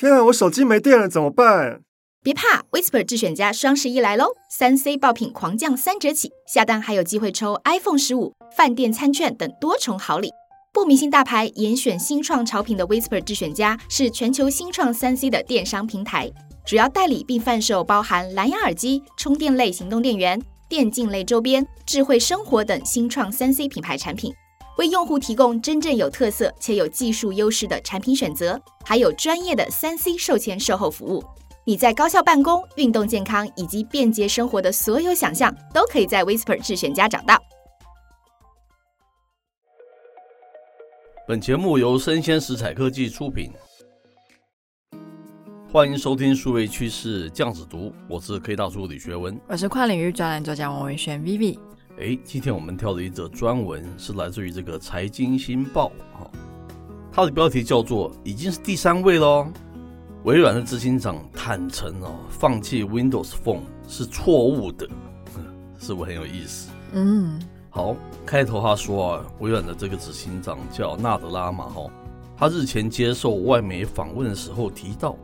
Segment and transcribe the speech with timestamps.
[0.00, 1.82] 天啊，我手机没电了，怎么办？
[2.22, 4.28] 别怕，Whisper 智选家双十一来喽！
[4.48, 10.30] 三 C 爆品狂降三折起，下单还有机会抽 iPhone 十五、饭店餐券等多重好礼。
[10.72, 16.32] 不迷信大牌，严选新创潮品的 Whisper 智选家是全球新创三 C 的电商平台，
[16.64, 20.40] 主要代理并贩售包含蓝牙耳机、充电类行动电源。
[20.66, 24.32] 电竞类周边、智慧生活等新创三 C 品牌产品，
[24.78, 31.22] 为用户提供真正有特色且有技术优势的产品选择，还有专业的三 C 售前售后服务。
[31.64, 37.38] 你在高效办公、运动健康以及便捷生活的所有想象，都可以在 Whisper 智选家找到。
[41.28, 43.52] 本节目由生鲜食材科技出品。
[45.70, 51.56] 欢迎收听数位趋势酱子读，我是 K 大叔李学文，我是跨领域专栏作家王维轩 Vivi。
[51.98, 56.30] 哎，今天我们挑的一则专文是来自于这个财经新报哈，
[57.12, 59.46] 它的标题叫做“已经是第三位喽”。
[60.24, 64.88] 微软的执行长坦诚哦，放弃 Windows Phone 是错误的，
[65.78, 66.70] 是不是很有意思？
[66.92, 71.90] 嗯，好，开头他说啊，微软的这个执行长叫纳德拉嘛哈，
[72.36, 75.16] 他日前接受外媒访问的时候提到。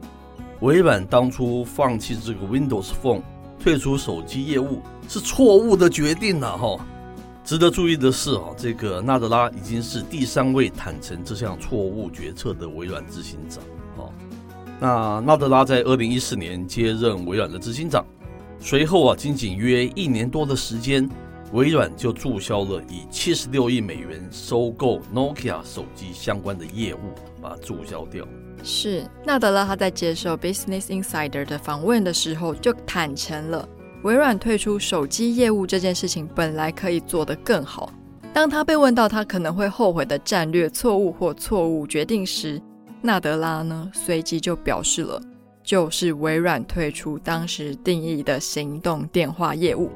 [0.60, 3.20] 微软当初放弃这个 Windows Phone，
[3.58, 6.78] 退出手机业务是错误的决定了哈。
[7.44, 13.62] 值得注意的是啊，这个纳德拉已经是第三位坦承这项错误决策的微软执行长。
[13.96, 14.10] 啊，
[14.80, 18.04] 那纳德拉在二零一四年接任微软的执行长，
[18.58, 21.08] 随后啊，仅仅约一年多的时间，
[21.52, 28.26] 微软就注销了以七十六亿美元收购 Nokia 手机相关的业务，把它注销掉。
[28.62, 33.68] 是纳德拉，他在接受 Business Insider 的访问的时候就坦诚了，
[34.02, 37.92] 微软退出手机业务这件事情本来可以做得更好。
[38.32, 42.60] 当他被问到他可能会后悔的战略错误或错误决定时，
[43.00, 45.20] 纳德拉呢随即就表示了，
[45.62, 49.90] 就是微软退出当时定义的行动电话业务。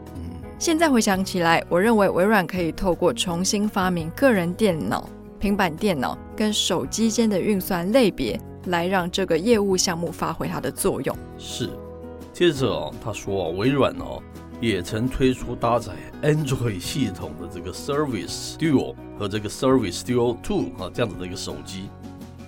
[0.59, 8.41] 现在回想起来，我认为微软可以透过重新发明个人电脑、平板电脑跟手机间的运算类别。
[8.67, 11.17] 来让这个业务项目发挥它的作用。
[11.39, 11.71] 是，
[12.33, 14.23] 接着哦，他说微软哦
[14.61, 21.89] 也曾推出搭载 Android 系统的这个 Service Duo 和这个 Service Duo Two 啊这样子的一个手机，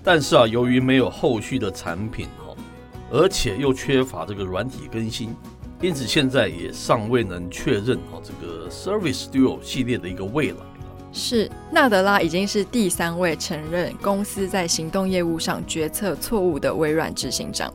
[0.04, 2.54] 但是啊由于没有后续的产品哈，
[3.10, 5.34] 而且又缺乏这个软体更新，
[5.80, 10.56] 因此现在也尚未能确认哈这个 Service Duo 系列的一个未来。
[11.12, 17.72] 是纳德拉已经是第三位承认公司在行动业务上决策错误的微软执行长。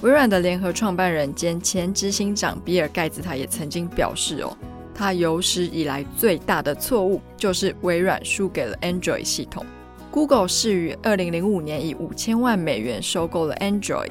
[0.00, 4.56] 微软的联合创办人兼前执行长比尔盖茨他也曾经表示哦，
[4.94, 9.64] 他有史以来最大的错误就是微软输给了 Android 系统。
[10.10, 14.10] Google 是于二零零五年以五千万美元收购了 Android。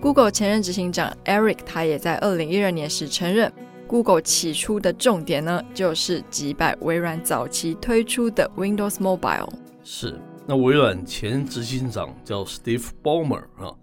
[0.00, 3.50] Google 前任执行长 Eric 他也在二零一二年时承认。
[3.90, 9.48] Google 起初的重点呢，就是击败微软早期推出的 Windows Mobile。
[9.82, 13.74] 是，那微软前执行长叫 Steve Ballmer 啊，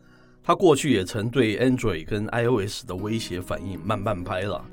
[0.42, 4.64] 他过去也曾对 Android 跟 iOS 的威胁反应慢半拍了。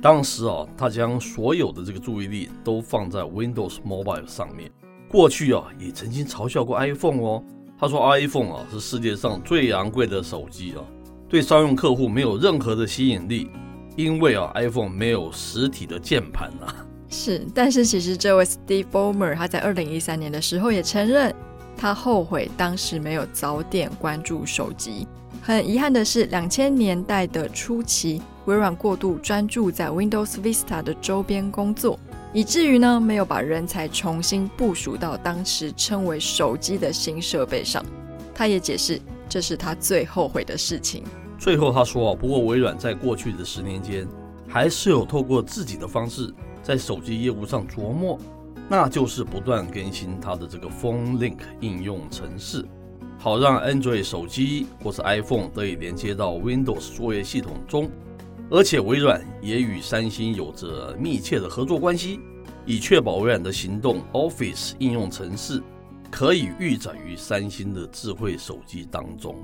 [0.00, 4.70] 当时啊，他将所有的这个注意力都放在 Windows Mobile 上面。
[5.08, 7.42] 过去啊，也曾经嘲笑过 iPhone 哦，
[7.76, 10.84] 他说 iPhone 啊是世界上最昂贵的手机啊，
[11.28, 13.50] 对商用客户没有任何的吸引力。
[13.96, 16.86] 因为啊，iPhone 没有实体的键盘啊。
[17.08, 21.32] 是，但是其实这位 Steve Ballmer 他在二零一三年的时候也承认，
[21.76, 25.06] 他后悔当时没有早点关注手机。
[25.40, 31.98] 很遗憾的是，两千年代的初期，微软过度专注在 Windows Vista 的周边工作，
[32.32, 37.84] 以至于呢没有把人才重新部署到当时称为手机的新设备上。
[38.34, 41.04] 他也解释，这是他最后悔的事情。
[41.44, 44.08] 最后他说，不过微软在过去的十年间，
[44.48, 46.32] 还是有透过自己的方式
[46.62, 48.18] 在手机业务上琢磨，
[48.66, 52.64] 那就是不断更新它的这个 Phone Link 应用程式，
[53.18, 57.90] 好让 Android 手机或是 iPhone 得以连接到 Windows 作业系统中。
[58.50, 62.20] 而且微软也与三星有着密切的合作关系，
[62.64, 65.62] 以确保微软的行动 Office 应用程式
[66.10, 69.36] 可以预载于三星的智慧手机当中。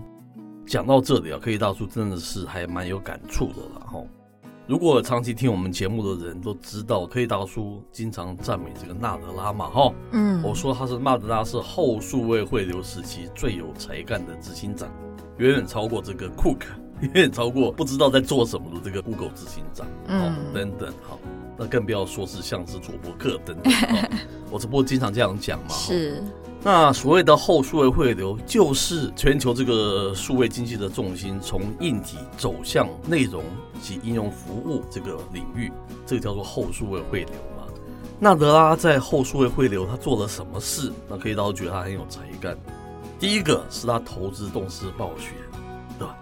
[0.70, 4.00] 讲到这里啊，科技大叔真的是还蛮有感触的了哈。
[4.69, 9.93] 如果长期听我们节目的人都知道，科技大叔经常赞美这个纳德拉嘛哈。
[10.12, 14.88] 嗯，我说他是纳德拉是后数位汇流时期最有才干的执行长，
[15.38, 16.69] 远远超过这个库克，
[17.00, 21.19] 远远超过不知道在做什么的这个 Google 执行长，嗯，等等哈。
[21.58, 23.72] 那更不要说是像是佐伯克等等，
[24.52, 25.70] 我这不过经常这样讲嘛。
[25.70, 26.22] 是。
[26.62, 33.43] 那所谓的后数位汇流，就是全球这个数位经济的重心从硬体走向内容
[33.81, 35.73] 及应用服务这个领域，
[36.05, 37.65] 这个叫做后数位汇流嘛。
[38.19, 40.93] 纳德拉在后数位汇流他做了什么事？
[41.09, 42.55] 那可以倒觉得他很有才干。
[43.19, 45.33] 第一个是他投资动视暴雪，
[45.99, 46.15] 对吧？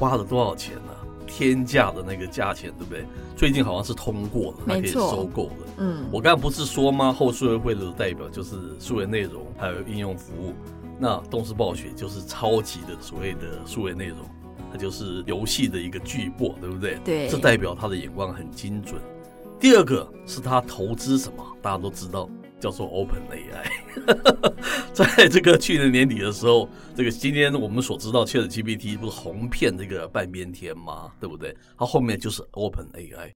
[0.00, 0.93] 花了多少钱呢？
[1.26, 3.04] 天价的那个价钱，对不对？
[3.36, 5.52] 最近好像是通过了，还可以收购了。
[5.78, 7.12] 嗯，我刚才不是说吗？
[7.12, 10.54] 后数位会的代表就是数位内容还有应用服务。
[10.98, 14.18] 那动视暴雪就是超级的所谓的数位内容，
[14.70, 16.98] 它就是游戏的一个巨擘，对不对？
[17.04, 19.00] 对，这代表他的眼光很精准。
[19.58, 21.44] 第二个是他投资什么？
[21.60, 22.28] 大家都知道。
[22.60, 31.12] 叫做 Open AI， 在这个去年年底的时候，这个今天我们所知道 ChatGPT 不是红遍这个半边天吗？
[31.20, 31.54] 对不对？
[31.76, 33.32] 它后面就是 Open AI，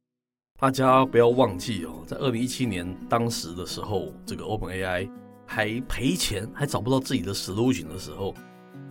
[0.59, 5.11] 大家不要忘记哦，在二零一七年当时的时候，这个 Open AI
[5.47, 8.35] 还赔钱，还找不到自己的 solution 的时候，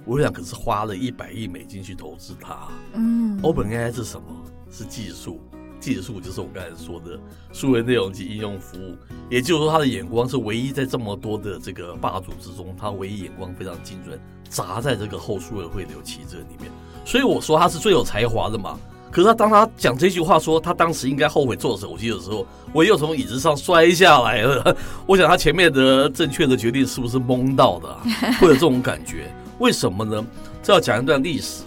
[0.06, 2.68] 微软可是花了一百亿美金去投资它。
[2.94, 4.28] 嗯，Open AI 是什么？
[4.70, 5.42] 是技术。
[5.80, 7.20] 技术就是我刚才说的
[7.54, 8.96] 数位内容及应用服务，
[9.30, 14.20] 也就是说，他的眼光是唯一在这么多的这个霸主之中，他唯一眼光非常精准，
[14.50, 16.72] 砸在这个后数位汇流旗帜里面。
[17.06, 18.78] 所以我说他是最有才华的嘛。
[19.10, 24.76] 可是他当他讲这句话说他当时应该后悔做手机的时候，我又从椅子上摔下来了。
[25.08, 27.98] 我想他前面的正确的决定是不是蒙到的？
[28.40, 29.34] 会有这种感觉？
[29.60, 30.24] 为什么呢？
[30.62, 31.64] 这要讲一段历史。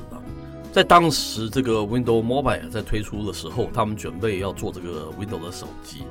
[0.72, 6.04] 在当时，这个 Windows Mobile 在推出的时候，他们准备要做这个 Windows 的手机。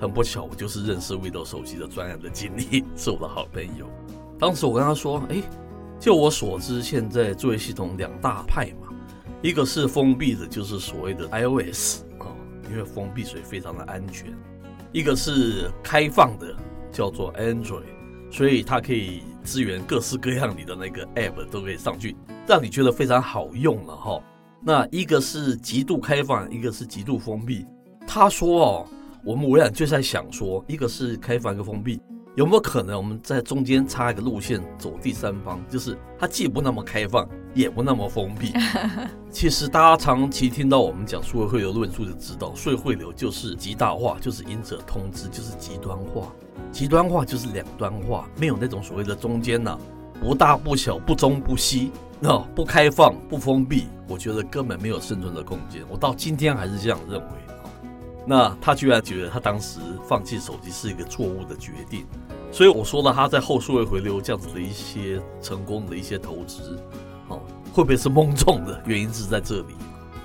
[0.00, 3.88] 很不巧，我就是认识 Windows 手机的专案的经历，是我的好朋友。
[4.38, 5.42] 当时我跟他说：“哎，
[5.98, 8.88] 就我所知，现在作业系统两大派嘛，
[9.42, 12.26] 一个是封闭的，就是所谓的 iOS 啊，
[12.70, 14.30] 因为封闭所以非常的安全；
[14.92, 16.54] 一个是开放的，
[16.92, 17.82] 叫做 Android，
[18.30, 22.14] 所以它可以支援各式各样你的那个 App 都可以上去。”
[22.46, 24.22] 让你觉得非常好用了哈，
[24.60, 27.64] 那一个是极度开放，一个是极度封闭。
[28.06, 28.86] 他说哦，
[29.24, 31.98] 我们微软就在想说，一个是开放，一个封闭，
[32.34, 38.52] 有没有可能我们在中间插一个路线走第三方，就是它既不那么开放，也不那么封闭。
[39.30, 46.30] 其实大家长期听到我们讲数位汇流论述就知道，数位汇流就是极大化，就是隐者通知，就是极端化，
[46.70, 49.78] 极端化就是两端化，没有那种所谓的中间呐，
[50.20, 51.90] 不大不小，不中不西。
[52.26, 55.82] 那、不开放、不封闭，我觉得根本没有生存的空间。
[55.90, 57.26] 我到今天还是这样认为。
[58.26, 59.78] 那他居然觉得他当时
[60.08, 62.06] 放弃手机是一个错误的决定，
[62.50, 66.78] 所以我说了他在后数位回流这样子的一些成功的一些投资，
[67.28, 67.42] 哦，
[67.74, 68.82] 会不会是蒙中的？
[68.86, 69.74] 原因是在这里。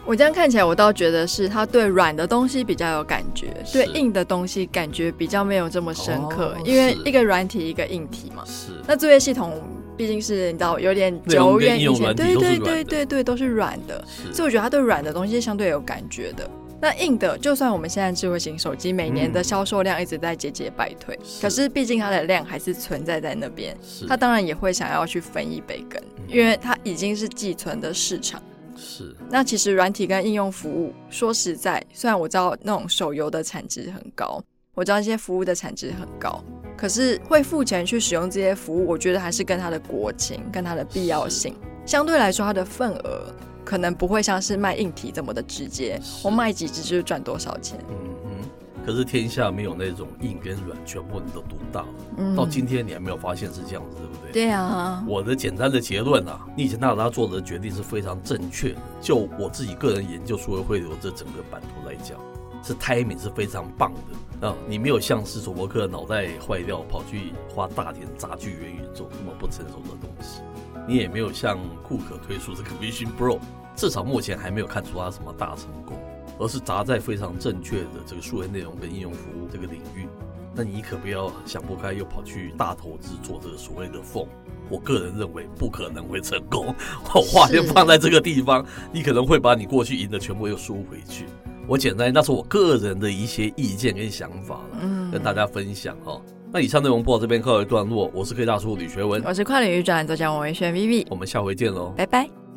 [0.06, 8.42] 我这样看起来，我倒觉得是他对软的东西比较有感觉，对硬的东西感觉比较没有这么深刻，因为一个软体一个硬体嘛。
[8.46, 8.72] 是。
[8.88, 9.62] 那作业系统。
[10.00, 14.02] 毕竟是你知道有点久远以前，对对对对对，都是软的，
[14.32, 16.50] 所以我觉得它对软的东西是相对有感觉的。
[16.80, 23.76] 那硬的，就算我们现在智慧型手机每年的销售量一直在节节败退，可是毕竟它的量还是存在在那边，
[24.08, 28.42] 它当然也会想要去分一杯羹，因为它已经是寄存的市场。
[28.78, 29.14] 是。
[29.30, 34.42] 那其实软体跟应用服务，说实在，虽然我知道那种手游的产值很高。
[34.76, 36.42] 我知道一些服务的产值很高，
[36.80, 41.54] 可是会付钱去使用这些服务，我觉得还是跟它的国情、跟它的必要性
[41.86, 43.26] 相对来说，它的份额
[43.66, 46.00] 可能不会像是卖硬体这么的直接。
[46.24, 47.78] 我卖几只就是赚多少钱。
[47.90, 48.50] 嗯嗯。
[48.86, 51.86] 可是天下没有那种硬跟软全部你都独到。
[52.16, 52.34] 嗯。
[52.34, 54.32] 到今天你还没有发现是这样子，对不对？
[54.32, 55.04] 对啊。
[55.06, 58.80] 我的简单的结论啊，你以前纳德拉做的决定是非常正确的。
[59.02, 62.18] 就我自己个人研究数位会流这整个版图来讲。
[62.64, 63.92] 是 timing 是非常棒
[64.42, 64.56] 的啊！
[64.68, 70.42] 你没有像是佐伯克脑袋坏掉跑去花大钱砸去元宇宙那么不成熟的东西，
[70.88, 73.40] 你也没有像库克推出这个 Vision Pro，
[73.76, 75.98] 至少目前还没有看出他什么大成功，
[76.38, 80.08] 而是砸在非常正确的这个数位内容跟应用服务这个领域。
[80.56, 84.28] 那你可不要想不开又跑去大投资做这个所谓的 Phone，
[84.70, 86.76] 我个人认为不可能会成功。
[87.14, 91.26] 我话先放在这个地方，你可能会把你过去赢的全部又输回去。
[91.70, 96.20] 我简单，那是我个人的一些意见跟想法了，嗯，跟大家分享哈。
[96.52, 102.49] 那以上内容播到这边告一段落，我是科技大叔李学文，我是跨领域专栏作家王维轩 Vivi，我们下回见喽，拜拜。